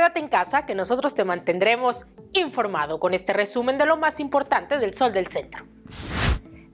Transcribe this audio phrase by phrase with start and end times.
[0.00, 4.78] Quédate en casa que nosotros te mantendremos informado con este resumen de lo más importante
[4.78, 5.66] del Sol del Centro.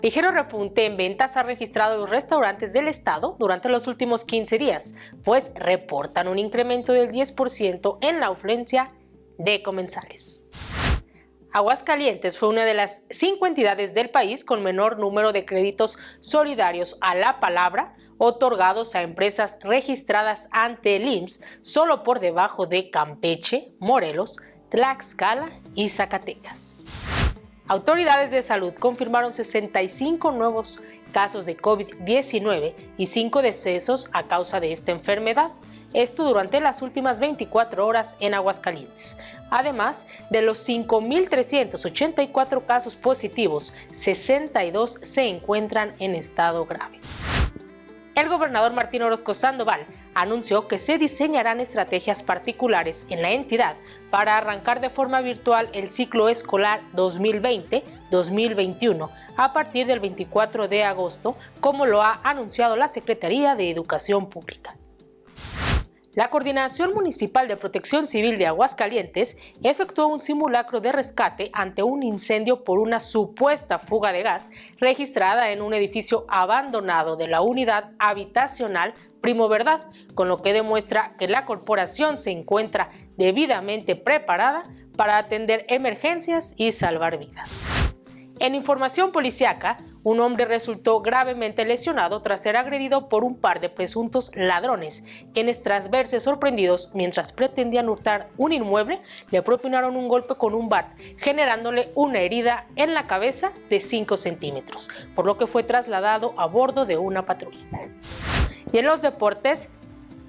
[0.00, 4.94] Ligero repunte en ventas ha registrado los restaurantes del estado durante los últimos 15 días,
[5.24, 8.92] pues reportan un incremento del 10% en la afluencia
[9.38, 10.45] de comensales.
[11.56, 16.98] Aguascalientes fue una de las cinco entidades del país con menor número de créditos solidarios
[17.00, 23.72] a la palabra otorgados a empresas registradas ante el IMSS solo por debajo de Campeche,
[23.78, 24.36] Morelos,
[24.68, 26.84] Tlaxcala y Zacatecas.
[27.68, 30.78] Autoridades de salud confirmaron 65 nuevos
[31.10, 35.52] casos de COVID-19 y 5 decesos a causa de esta enfermedad,
[35.96, 39.16] esto durante las últimas 24 horas en Aguascalientes.
[39.50, 47.00] Además de los 5.384 casos positivos, 62 se encuentran en estado grave.
[48.14, 53.74] El gobernador Martín Orozco Sandoval anunció que se diseñarán estrategias particulares en la entidad
[54.10, 61.36] para arrancar de forma virtual el ciclo escolar 2020-2021 a partir del 24 de agosto,
[61.60, 64.76] como lo ha anunciado la Secretaría de Educación Pública.
[66.16, 72.02] La Coordinación Municipal de Protección Civil de Aguascalientes efectuó un simulacro de rescate ante un
[72.02, 74.48] incendio por una supuesta fuga de gas
[74.80, 81.16] registrada en un edificio abandonado de la unidad habitacional Primo Verdad, con lo que demuestra
[81.18, 84.62] que la corporación se encuentra debidamente preparada
[84.96, 87.75] para atender emergencias y salvar vidas.
[88.38, 93.70] En información policiaca, un hombre resultó gravemente lesionado tras ser agredido por un par de
[93.70, 100.34] presuntos ladrones, quienes tras verse sorprendidos mientras pretendían hurtar un inmueble, le propinaron un golpe
[100.34, 105.46] con un bat, generándole una herida en la cabeza de 5 centímetros, por lo que
[105.46, 107.58] fue trasladado a bordo de una patrulla.
[108.70, 109.70] Y en los deportes,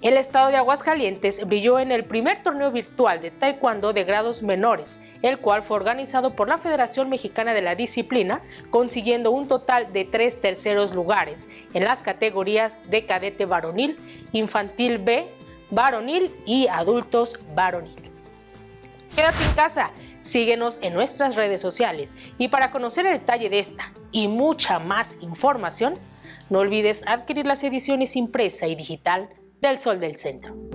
[0.00, 5.00] el estado de Aguascalientes brilló en el primer torneo virtual de taekwondo de grados menores,
[5.22, 10.04] el cual fue organizado por la Federación Mexicana de la Disciplina, consiguiendo un total de
[10.04, 13.98] tres terceros lugares en las categorías de cadete varonil,
[14.30, 15.26] infantil B,
[15.70, 17.96] varonil y adultos varonil.
[19.16, 23.92] Quédate en casa, síguenos en nuestras redes sociales y para conocer el detalle de esta
[24.12, 25.94] y mucha más información,
[26.50, 29.28] no olvides adquirir las ediciones impresa y digital
[29.60, 30.67] del Sol del Centro.